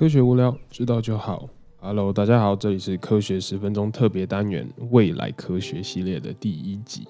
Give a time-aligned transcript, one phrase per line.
[0.00, 1.46] 科学无聊，知道就好。
[1.78, 7.06] Hello，大家好，这里是科学十分钟特别单元——未来科学系列的第一集。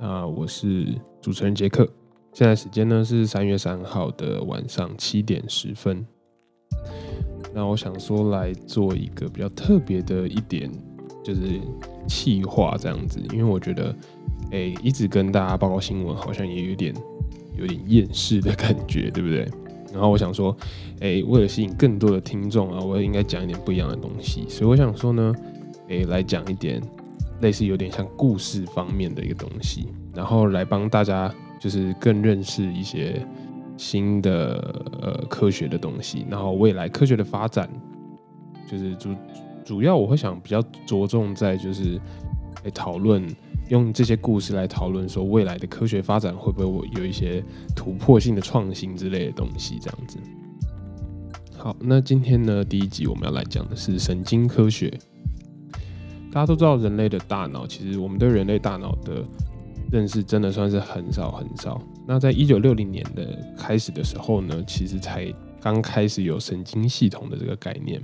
[0.00, 1.88] 那我是主持人杰克，
[2.32, 6.04] 现在时间呢是三月三号的晚上七点十分。
[7.54, 10.68] 那我想说来做一个比较特别的一点，
[11.22, 11.60] 就是
[12.08, 13.94] 气化这样子，因为我觉得，
[14.50, 16.92] 哎，一直跟大家报告新闻，好像也有点
[17.56, 19.48] 有点厌世的感觉，对不对？
[19.94, 20.54] 然后我想说，
[21.00, 24.44] 哎，为了吸引更多的听众啊，我也应该讲一点不一样的东西。
[24.48, 25.32] 所以我想说呢，
[25.88, 26.82] 哎，来讲一点
[27.40, 33.24] 类似有点像故事方面的一个东西，然后来帮大家就是更认识一些
[33.76, 37.70] 新的呃科学的东西，然后未来科学的发展，
[38.68, 39.14] 就是主
[39.64, 42.00] 主要我会想比较着重在就是
[42.64, 43.24] 来讨论。
[43.68, 47.42] 用这些故事来讨论，说未来的科学发展会不会有一些
[47.74, 50.18] 突破性的创新之类的东西，这样子。
[51.56, 54.92] 好，那今天呢，第一集我们要来讲的是神经科学。
[56.30, 59.24] 大家都知道，人类的大脑，其实我们对人类大脑的
[59.90, 61.80] 认识真的算是很少很少。
[62.06, 68.02] 那在一九六零年的开始的时候呢，其实才刚开始有神经系统的这个概念。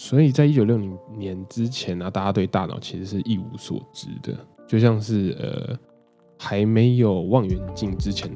[0.00, 4.32] 所以在一九六零年之前呢，大家对大脑其实是一无所知的，
[4.64, 5.76] 就像是呃
[6.38, 8.30] 还没有望远镜之前，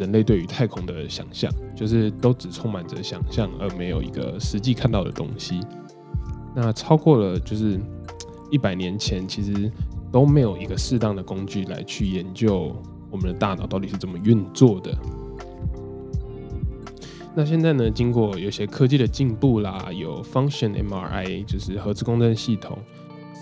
[0.00, 5.60] 人类对于太空的想象，就是都只充满着想象，而没有一个实际看到的东西。
[6.56, 7.80] 那超过了就是
[8.50, 9.70] 一百年前，其实
[10.10, 12.74] 都没有一个适当的工具来去研究
[13.12, 14.92] 我们的大脑到底是怎么运作的。
[17.38, 17.90] 那现在呢？
[17.90, 22.78] 经过有些科技的进步啦，有 function MRI 就是核磁共振系统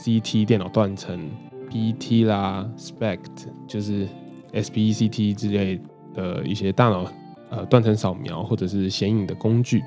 [0.02, 1.30] ，CT 电脑断层
[1.70, 4.08] ，PET 啦，SPECT 就是
[4.52, 5.80] SPECT 之类
[6.12, 7.06] 的一些大脑
[7.50, 9.80] 呃断层扫描或者是显影的工具，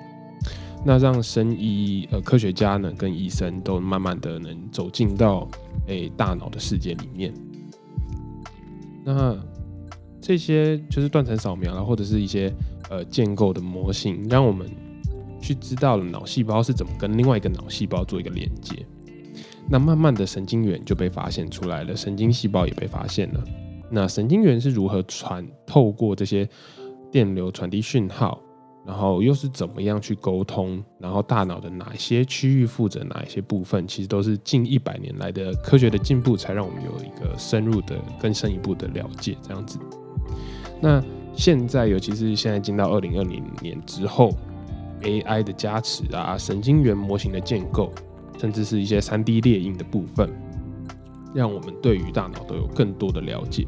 [0.85, 5.45] 那让生医呃科学家呢跟医生都慢慢的能走进到
[5.87, 7.33] 诶大脑的世界里面。
[9.03, 9.37] 那
[10.21, 12.49] 这些就是断层扫描啦，或者是一些。
[12.89, 14.65] 呃，建构的模型让我们
[15.41, 18.85] 去知道了脑细胞是怎么跟另外一个脑细胞做一个连接。
[19.69, 23.43] 那慢慢的神经元就被发现出来了，神经细胞也被发现了。
[23.91, 26.47] 那神经元是如何传透过这些
[27.11, 28.41] 电流传递讯号，
[28.85, 30.81] 然后又是怎么样去沟通？
[30.97, 33.85] 然后大脑的哪些区域负责哪一些部分？
[33.85, 39.35] 其实都是近一百年来的科学的进步，才让我们有一个深入的更深一步的了解。
[39.43, 39.77] 这样子，
[40.81, 41.03] 那。
[41.37, 44.33] 现在，尤其是现在进到二零二零年之后
[45.03, 47.93] ，AI 的加持啊，神经元模型的建构，
[48.39, 50.29] 甚至是一些三 D 列印的部分，
[51.35, 53.65] 让我们对于大脑都有更多的了解。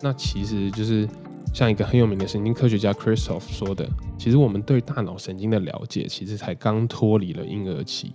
[0.00, 1.08] 那其实就是
[1.54, 3.88] 像一个很有名的神经科学家 Christoph 说的，
[4.18, 8.12] 其实我们对大脑神经的了解，其实才刚脱离了婴儿期，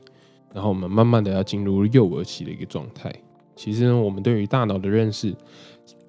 [0.53, 3.13] 然后我们慢慢的要进入幼儿期的一个状态。
[3.57, 5.35] 其实呢，我们对于大脑的认识。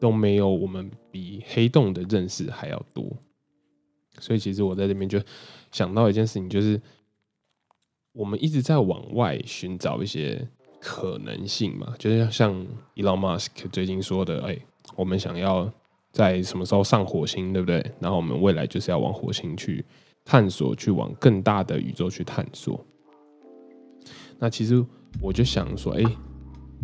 [0.01, 3.05] 都没有我们比黑洞的认识还要多，
[4.21, 5.21] 所以其实我在这边就
[5.73, 6.81] 想到一件事情，就是
[8.13, 10.49] 我们一直在往外寻找一些
[10.81, 12.55] 可能性嘛，就是像
[12.95, 14.57] Elon Musk 最近说的，哎，
[14.95, 15.69] 我们想要
[16.13, 17.85] 在什么时候上火星，对不对？
[17.99, 19.85] 然后我们未来就是要往火星去
[20.25, 22.85] 探索，去往更大的宇宙去探索。
[24.39, 24.85] 那其实
[25.21, 26.05] 我就想说，哎。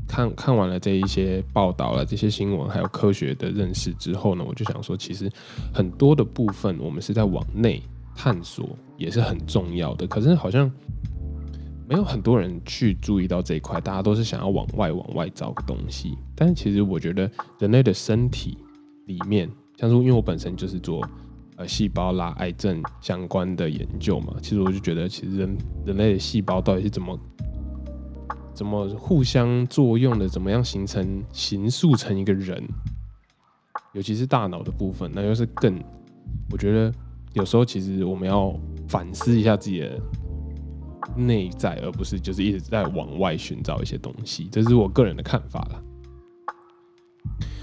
[0.06, 5.30] 看看完了这一些报道了，这些新闻还有科学的认识之后呢，我就想说，其实
[5.72, 7.82] 很多的部分我们是在往内
[8.14, 10.06] 探索，也是很重要的。
[10.06, 10.70] 可是好像
[11.88, 16.16] 没有很多人去注意到这一块，大家都是想要往外往外找个东西。
[16.34, 18.58] 但是其实我觉得人类的身体
[19.06, 21.00] 里面，像是因为我本身就是做
[21.56, 25.56] 呃细胞啦、癌症相关的研究嘛，其实我就觉得，其实人
[25.86, 27.18] 人类的细胞到底是怎么。
[28.54, 30.28] 怎么互相作用的？
[30.28, 32.62] 怎么样形成形塑成一个人？
[33.92, 35.78] 尤其是大脑的部分，那又是更……
[36.50, 36.92] 我觉得
[37.32, 38.54] 有时候其实我们要
[38.88, 40.00] 反思一下自己的
[41.16, 44.48] 内在，而不是就是一直在往外寻找一些东西。
[44.50, 45.82] 这是我个人的看法了。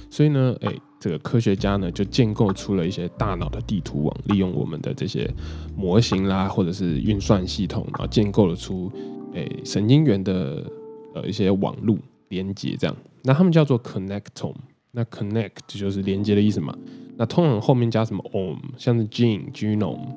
[0.10, 5.34] 所以呢，哎，这个科学家呢就建构出了一些大脑的地图网，利用我们的这些
[5.76, 8.92] 模型啦，或者是运算系统，然后建构了出
[9.34, 10.70] 哎神经元的。
[11.14, 11.98] 呃，一些网路
[12.30, 14.56] 连接这样，那他们叫做 connectome，
[14.92, 16.76] 那 connect 就是连接的意思嘛。
[17.18, 20.08] 那通常后面加什么 om，像是 gene genome，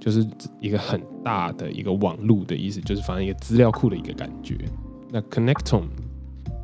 [0.00, 0.26] 就是
[0.60, 4.56] 一个很大的一个网络的意思，就是反正一个资料库的一个感觉。
[5.10, 5.88] 那 connectome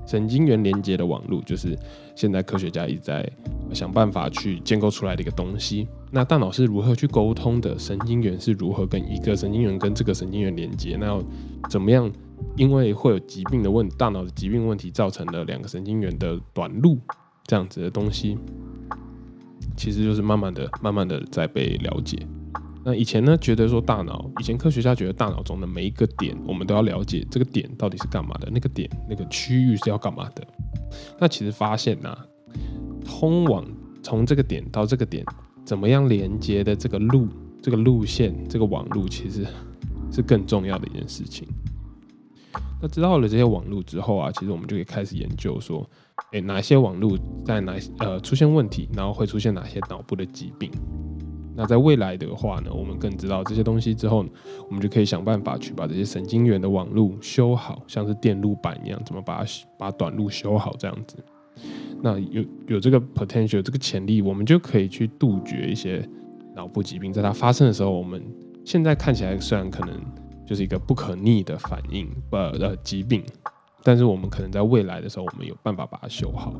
[0.06, 1.76] 神经元连接的网络，就是
[2.16, 3.30] 现在科学家一直在
[3.72, 5.86] 想办法去建构出来的一个东西。
[6.10, 7.78] 那大脑是如何去沟通的？
[7.78, 10.96] 神经元是如何跟一个神经元跟这个神经元连接？
[10.98, 11.22] 那要
[11.68, 12.10] 怎么样？
[12.56, 16.98] 因为会有疾病的问，大脑的疾病问题造成了两个神经元的短路，
[17.44, 18.36] 这样子的东西，
[19.76, 22.18] 其实就是慢慢的、慢慢的在被了解。
[22.82, 30.46] 那以前呢，觉得说大脑，以前科学家觉得大脑中的每一个点，我们都要了解这个点到底是干嘛的，那个点那个区域是要干嘛的。
[31.18, 32.16] 那其实发现呐，
[33.04, 33.64] 通往
[34.02, 35.24] 从这个点到这个点，
[35.64, 37.28] 怎么样连接的这个路、
[37.60, 39.46] 这个路线、这个网路，其实
[40.10, 41.46] 是更重要的一件事情。
[42.82, 45.88] 那知道了这些网路之后啊，其实我们就可以开始研究说，
[46.32, 50.70] 诶，哪些网路在哪呃出现问题，然后会出现哪些脑部的疾病。
[51.54, 54.24] 那在未来的话呢，我们更知道这些东西之后，
[54.68, 61.16] 我们就可以想办法去把这些神经元的网路修好，像是电路板一样，怎么把它把短路修好这样子。
[62.00, 66.08] 那有有这个 potential 这个潜力，我们就可以去杜绝一些
[66.54, 68.22] 脑部疾病，在它发生的时候，我们
[68.64, 70.00] 现在看起来虽然可能
[70.50, 73.22] 就是一个不可逆的反应，呃呃疾病，
[73.84, 76.52] 但是我们可能在未来的时候，我们有办法把它修好。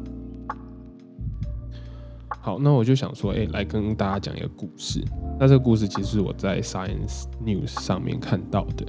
[2.41, 5.03] 好，那我就想说，哎，来跟大家讲一个故事。
[5.41, 8.87] 那这个故事其实我在 Science News 上面看到的。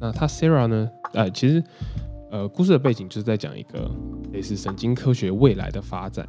[0.00, 0.90] 那他 Sarah 呢？
[1.12, 1.62] 呃，其实，
[2.32, 3.88] 呃，故事的背景就是在讲一个
[4.32, 6.28] 类似神经科学未来的发展。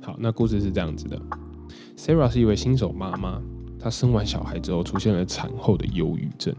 [0.00, 1.20] 好，那故事是这样子的
[1.96, 3.42] ：Sarah 是一位新手妈妈，
[3.84, 6.56] 她生完小孩之后出现了产后的忧郁症，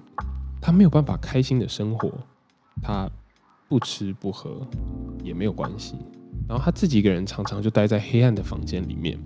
[0.62, 2.12] 她没有办法开心的生活，
[2.83, 3.10] 她
[3.68, 4.62] 不吃不喝
[5.24, 5.95] 也没有关系。
[6.48, 9.18] 然后他自己一个人常常就待在黑暗的房间里面，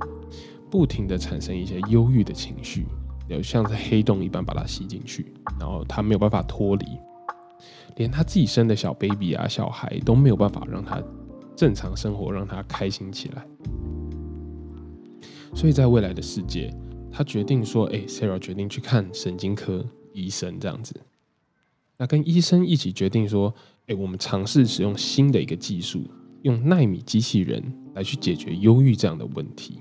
[0.72, 2.86] 不停的产生一些忧郁的情绪，
[3.28, 6.86] 有像是黑洞一般把他吸进去，然后他没有办法脱离，
[7.98, 11.04] 连他自己生的小 baby 啊小孩都没有办法让他
[11.54, 13.46] 正常生活，让他开心起来。
[15.54, 16.74] 所以在未来的世界，
[17.12, 21.00] 他决定说：“哎，Sarah 决定去看神经科医生这样子。”
[21.98, 23.54] 那跟医生一起决定说
[23.88, 26.04] ：“哎，我们尝试使用新的一个技术。”
[26.44, 27.62] 用纳米机器人
[27.94, 29.78] 来去解决忧郁这样的问题。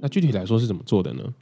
[0.00, 1.34] 那具体来说是怎么做的呢？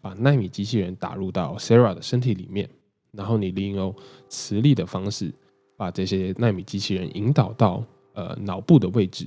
[0.00, 2.66] 把纳米机器人打入到 Sarah 的身体里面，
[3.12, 3.94] 然后你利用
[4.30, 5.30] 磁力的方式
[5.76, 7.84] 把这些纳米机器人引导到
[8.14, 9.26] 呃脑部的位置，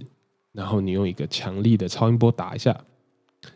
[0.54, 2.75] 然后你用一个强力的超音波打一下，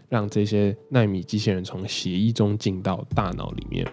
[0.10, 3.86] 让这些纳米机器人从协议中进到大脑里面。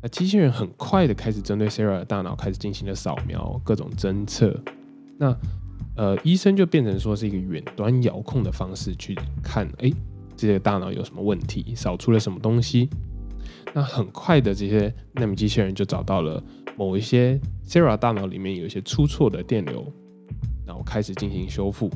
[0.00, 4.56] 那机器人很快的开始针对 Sarah 的大脑开始进行了扫描，各种侦测。
[5.18, 5.36] 那，
[5.96, 9.90] 呃，医生就变成说是一个远端遥控的方式去看，哎，
[10.36, 12.88] 这些大脑有什么问题，扫出了什么东西。
[13.74, 16.42] 那很快的，这些纳米机器人就找到了
[16.76, 19.84] 某一些 Sarah 大脑里面有一些出错的电流，
[20.64, 21.90] 然后开始进行修复。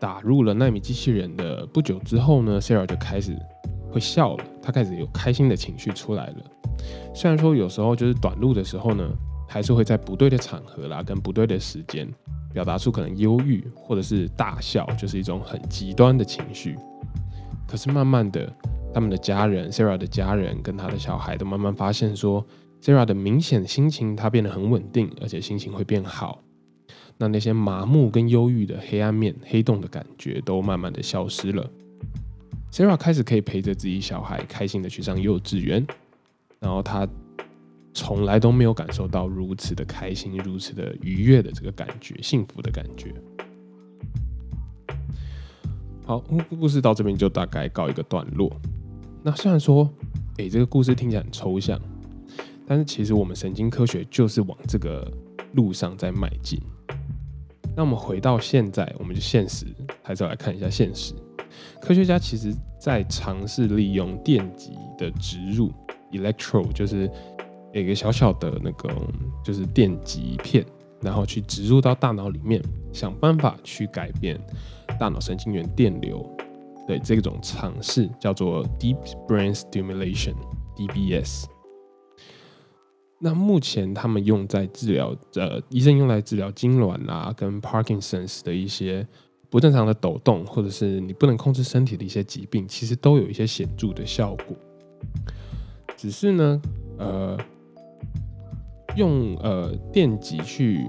[0.00, 3.36] 打入了纳米机器人的不久之后呢，Sarah 就开始
[3.92, 6.36] 会笑了，他开始有开心的情绪出来了。
[7.14, 9.08] 虽然说有时候就是短路的时候呢。
[9.52, 12.08] 还是会在不对的场合啦，跟不对的时间，
[12.54, 16.78] 表达出可能忧郁或者是大笑，就是一种很极端的情绪。
[17.66, 18.48] 可是慢慢的，
[18.94, 22.46] 他们的家人，Sarah 的家人跟他的小孩都慢慢发现说
[22.80, 26.40] ，Sarah 的明显心情他变得很稳定，而且心情会变好。
[27.20, 31.70] 那那些麻木跟忧郁的黑暗面、黑洞的感觉都慢慢的消失了。
[32.72, 35.86] Sarah 开始可以陪着自己小孩开心的去上幼稚园，
[36.58, 37.06] 然后他。
[37.92, 43.12] 从来都没有感受到如此的开心、如此的愉悦的这个感觉、幸福的感觉。
[46.06, 48.48] 好，故事到这边就大概告一个段落。
[49.24, 49.92] 那虽然说，
[50.38, 51.80] 哎，这个故事听起来很抽象，
[52.64, 55.12] 但是其实我们神经科学就是往这个
[55.54, 56.60] 路上在迈进。
[57.76, 59.66] 那我们回到现在，我们就现实，
[60.02, 61.14] 还是要来看一下现实。
[61.80, 65.72] 科学家其实在尝试利用电极的植入
[66.12, 67.10] （electro），就是。
[67.72, 68.90] 一个小小的那个
[69.44, 70.66] 就是电极片，
[71.00, 72.60] 然后去植入到大脑里面，
[72.92, 74.36] 想办法去改变
[74.98, 76.28] 大脑神经元电流。
[76.84, 78.96] 对这种尝试叫做 Deep
[79.28, 81.44] Brain Stimulation（DBS）。
[83.20, 89.06] 那目前他们用在治疗，呃，医生用来治疗痉挛啊，跟 Parkinson's 的一些
[89.48, 94.56] 不正常的抖动，或者是你不能控制身体的一些疾病，其实都有一些显著的效果。
[95.96, 96.62] 只是呢，
[96.98, 97.38] 呃。
[98.96, 100.84] 用呃电极去，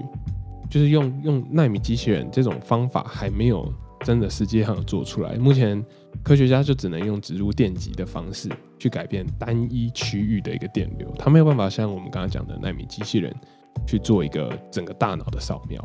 [0.68, 5.36] 就是用用纳米机器人这种方法还没有真的实际上做出来。
[5.36, 5.80] 目前
[6.20, 8.48] 科学家就只能用植入电极的方式
[8.82, 13.32] 去改变单一区域的一个电流，它没有办法像我们刚刚讲的纳米机器人
[13.86, 15.80] 去做一个整个大脑的扫描。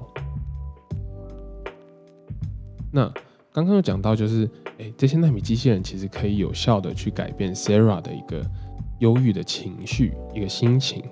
[2.92, 3.08] 那
[3.54, 4.50] 刚刚有讲到，就是
[4.80, 8.44] 诶，这些纳米机器人其实可以有效的去改变 Sarah 的一个
[8.98, 11.04] 忧郁的情绪、一个心情。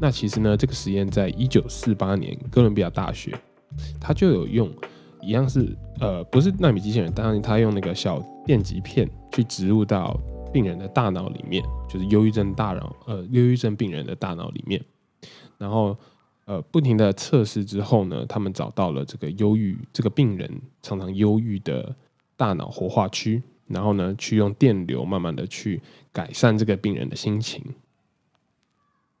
[0.00, 3.32] 那其实呢，这个实验在一九四八年哥伦比亚大学，
[4.00, 4.68] 他就有用
[5.22, 10.20] 一样是呃，不是纳米机器人，当然他用那个小电极片去植入到
[10.54, 14.82] 病人的大脑里面，就是忧郁症大脑呃，忧郁症病人的大脑里面，
[15.58, 15.96] 然后。
[16.46, 21.96] 呃，不停的测试之后呢，他们找到了这个忧郁这个病人常常忧郁的
[22.36, 25.80] 大脑活化区，然后呢，去用电流慢慢的去
[26.12, 27.64] 改善这个病人的心情。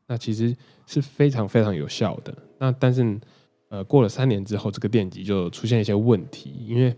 [0.06, 0.54] 那其实
[0.86, 2.36] 是非常非常有效的。
[2.58, 3.18] 那但是，
[3.70, 6.94] 呃，过了三年之后，这个电极就出现一些问题，因为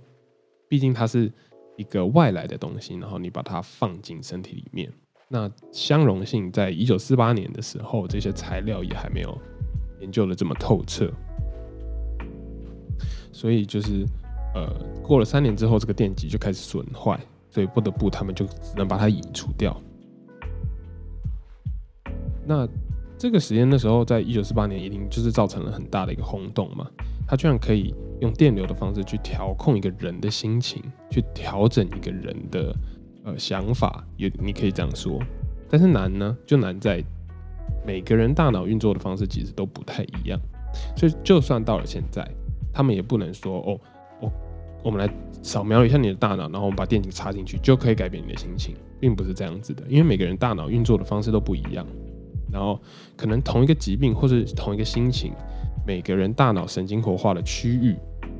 [0.69, 1.33] 毕竟它是
[1.76, 4.92] 一个外来的东西，然后你把它放进身体里面，
[5.28, 9.38] 那相容性在一九四八年的时候，这些材料也还没有。
[9.99, 11.11] 研究的这么透彻，
[13.33, 14.04] 所以就是
[14.54, 14.71] 呃，
[15.02, 17.18] 过了三年之后，这个电极就开始损坏，
[17.49, 19.75] 所以不得不他们就只能把它移除掉。
[22.45, 22.68] 那
[23.18, 26.87] 这个实验那时候，在一九四八年，一定就是造成了很大的一个轰动嘛。
[27.26, 32.76] 它居然可以用电流的方式去调控一个人的心情，去调整一个人的
[33.25, 35.18] 呃想法，也你可以这样说。
[35.68, 37.02] 但是难呢，就难在。
[37.85, 40.38] 每个人大脑运作的方式其实都不太一样，
[40.96, 42.28] 所以就算到了现在，
[42.73, 43.80] 他们也不能说哦，
[44.20, 44.32] 我
[44.85, 49.85] 我们来扫描一下你的大脑，然后我们把电极插进去就可以改变你的心情，并不是这样子的。
[49.88, 51.87] 因为每个人大脑运作的方式都不一样，
[52.56, 52.80] 然后
[53.18, 55.30] 可能同一个疾病或是同一个心情，
[55.86, 57.94] 每个人大脑神经活化的区域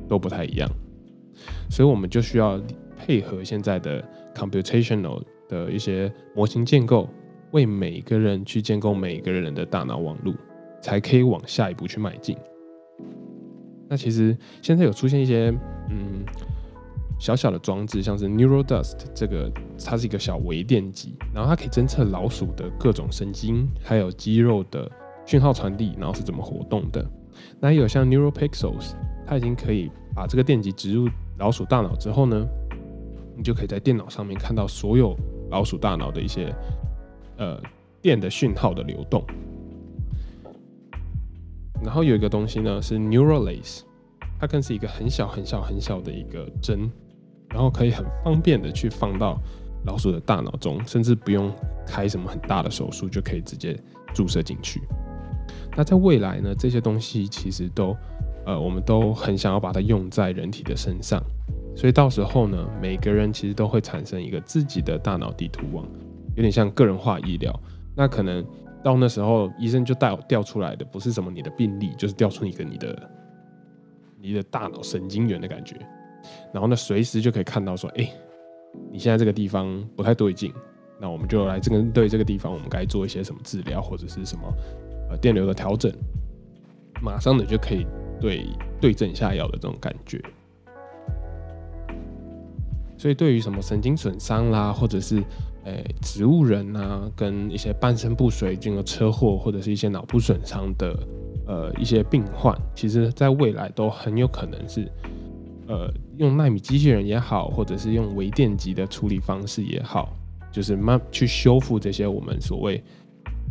[0.07, 0.67] 都不太一样，
[1.69, 2.59] 所以我们就需要
[2.97, 7.07] 配合现在的 computational 的一些模型建构。
[7.51, 10.33] 为每个人去建构每个人的大脑网络，
[10.81, 12.35] 才可以往下一步去迈进。
[13.87, 15.53] 那其实现在有出现一些
[15.89, 16.16] 嗯
[17.19, 19.51] 小小的装置，像是 Neural Dust 这个，
[19.85, 24.89] 它是一个小微电极，然后它可以侦测老鼠的各种神经还有肌肉的
[25.25, 27.05] 讯号传递，然后是怎么活动的。
[27.59, 28.93] 那有像 Neural Pixels，
[29.25, 32.47] 它已经可以把这个电极植入老鼠大脑之后呢，
[33.35, 35.15] 你就可以在电脑上面看到所有
[35.49, 36.53] 老鼠大脑的一些。
[37.39, 37.61] 呃，
[38.01, 39.23] 电的讯号的流动，
[41.83, 43.81] 然后有一个东西呢是 Neural Lace，
[44.39, 46.89] 它更是一个很小很小很小的一个针，
[47.49, 49.39] 然后可以很方便的去放到
[49.85, 51.51] 老鼠的大脑中，甚至不用
[51.85, 53.77] 开什么很大的手术就可以直接
[54.13, 54.81] 注射进去。
[55.75, 57.95] 那在未来呢，这些东西其实都
[58.45, 61.21] 呃，我们都很想要把它用在人体的身上，
[61.75, 65.85] 所以到时候呢，每个人其实都会产生一个自己的大脑地图网。
[66.35, 67.59] 有点像个人化医疗，
[67.95, 68.45] 那可能
[68.83, 73.09] 到那时候，医生就带调出来的不是什么你的病历，就是调出一个你的
[74.21, 75.75] 你的大脑神经元的感觉，
[76.53, 78.09] 然后呢，随时就可以看到说，哎，
[78.91, 80.53] 你现在这个地方不太对劲，
[80.99, 84.43] 那我们就来这个对这个地方，我们该做一些什么治疗或者是什么
[85.09, 85.91] 呃电流的调整，
[87.01, 87.85] 马上的就可以
[88.19, 88.45] 对
[88.79, 90.21] 对症下药的这种感觉。
[92.97, 95.23] 所以对于什么神经损伤啦，或者是
[95.65, 100.97] 诶，植物人呐，跟一些半身不遂、进了车祸或者是一些脑部损伤的
[101.45, 104.91] 呃一些病患，其实在未来都很有可能是
[105.67, 110.13] 呃用纳米机器人也好，或者是用微电极的处理方式也好，
[110.51, 112.81] 就是慢去修复这些我们所谓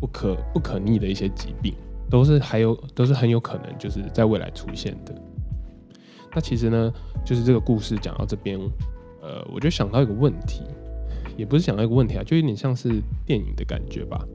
[0.01, 1.75] 不可不可逆的一些疾病，
[2.11, 5.15] 都是还有都是很有可能就是在未来出现的。
[6.35, 6.93] 那其实呢，
[7.25, 8.59] 就是这个故事讲到这边，
[9.23, 10.63] 呃，我就想到一个问题。
[11.37, 12.89] 也不是想到一个问题啊，就有点像是
[13.27, 14.27] 电影的感觉吧。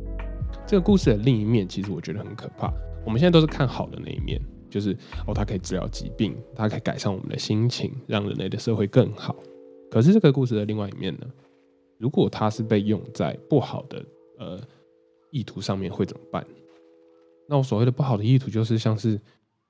[0.67, 2.71] 这个故事的另一面，其实我觉得很可怕。
[3.03, 4.39] 我们现在都是看好的那一面，
[4.71, 4.97] 就是
[5.27, 9.35] 哦，它可以治疗疾病，它可以改善我们的心情，让人类的社会更好。
[9.91, 11.27] 可是这个故事的另外一面呢？
[11.99, 14.03] 如果它是被用在不好的
[14.39, 14.59] 呃
[15.29, 16.43] 意图上面，会怎么办？
[17.47, 19.19] 那我所谓的不好的意图，就是像是，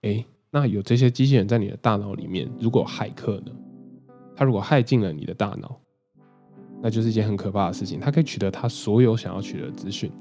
[0.04, 3.52] 哎，那有这些机器人在你的大脑里面，如果骇客呢？
[4.36, 5.78] 他如果害进了你的大脑？
[6.82, 8.00] 那就是一件很可怕的事情。
[8.00, 10.12] 他可以取得他所有想要取得的资讯。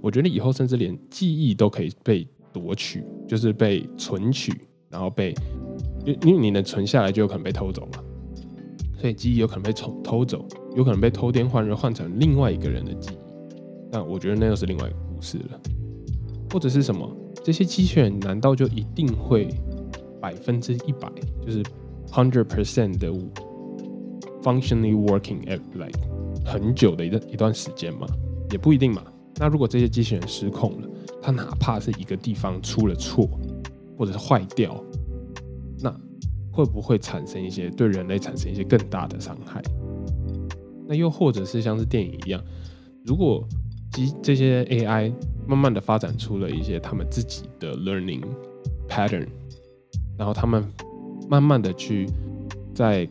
[0.00, 4.52] 我觉得以后甚至连记忆都可以被夺取，就是被存取，
[4.88, 5.34] 然后被，
[6.04, 8.02] 因因为你能存下来，就有可能被偷走嘛。
[8.98, 13.18] 所以记忆有可能被偷偷走，有可能被偷天换日换成另外一个人的记忆。
[13.92, 15.60] 那我觉得那又是另外一个故事了。
[16.52, 17.08] 或者是什么？
[17.44, 19.48] 这些机器人难道就一定会
[20.20, 21.62] 百分之一百，就是
[22.10, 23.08] hundred percent 的
[24.42, 25.98] ？Functionally working at like
[26.44, 28.06] 很久的一段一段时间吗，
[28.50, 29.04] 也不一定嘛。
[29.36, 30.87] 那如果这些机器人失控了，
[31.20, 33.28] 它哪怕是一个地方出了错，
[33.96, 34.82] 或者是坏掉，
[35.80, 35.94] 那
[36.52, 39.62] 会不会产生一些对人类产生一些更大的伤害？
[40.86, 42.42] 那又或者是像是电影一样，
[43.04, 43.46] 如果
[43.92, 45.12] 机这些 AI
[45.46, 48.22] 慢慢的发展出了一些他们自己的 learning
[48.88, 49.26] pattern，
[50.16, 50.64] 然后他们
[51.28, 52.06] 慢慢的去
[52.74, 53.06] 在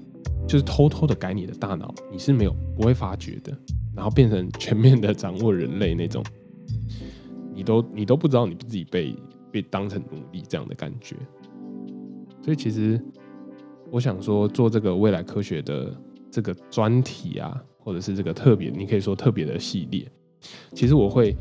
[0.48, 3.56] 就是偷偷的改你的大脑，你是没有不会发觉的，
[3.96, 6.24] 然后变成全面的掌握人类那种，
[7.58, 9.16] 你都你都不知道你自己被
[9.52, 11.16] 被当成奴隶这样的感觉。
[12.44, 13.02] 所以其实
[13.90, 15.92] 我想说，做这个未来科学的
[16.30, 20.08] 这个专题啊，或者是这个特别，你可以说特别的系列，
[20.74, 21.36] 其实我会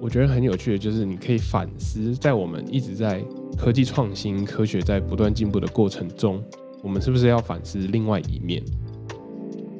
[0.00, 3.20] 我觉得很有趣的，就是你可以反思，在我们一直在
[3.58, 6.40] 科技创新、科学在不断进步的过程中。
[6.82, 8.62] 我们是不是要反思另外一面？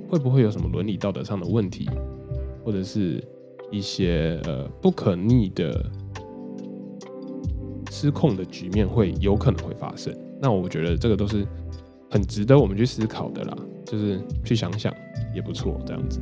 [0.08, 1.88] 会不会有什么伦理道德上的问题，
[2.64, 3.24] 或者是
[3.70, 5.84] 一些呃不可逆的
[7.90, 10.14] 失控的局面会有可能会发生？
[10.40, 11.46] 那我觉得这个都是
[12.10, 14.92] 很值得我们去思考的啦，就是去想想
[15.34, 16.20] 也不错，这样子。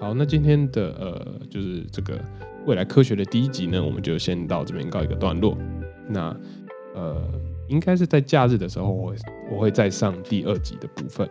[0.00, 2.18] 好，那今天的呃就是这个
[2.66, 5.56] 未来科学的第一集呢，我们就先到这边告一个段落。
[6.08, 6.36] 那
[6.94, 7.22] 呃。
[7.66, 9.14] 应该是在假日的时候，我
[9.50, 11.26] 我会再上第二集的部分。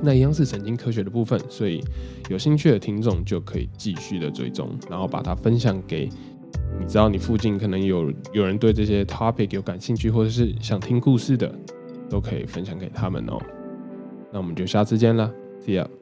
[0.00, 1.82] 那一样是神经科学的部分，所以
[2.28, 6.08] 有兴趣的听众就可以继续的追踪，然后把它分享给
[6.78, 11.52] 你知道你附近可能有有人对这些 topic 有感兴趣，或者是想听故事的，
[12.08, 13.38] 都可以分享给他们哦。
[14.32, 15.32] 那我们就下次见了
[15.64, 15.97] ，See you。